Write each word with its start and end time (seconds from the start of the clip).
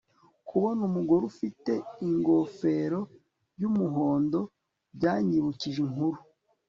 kubona 0.49 0.81
umugore 0.89 1.23
ufite 1.31 1.73
ingofero 2.05 2.99
yumuhondo 3.61 4.39
byanyibukije 4.95 5.79
inkuru 5.85 6.17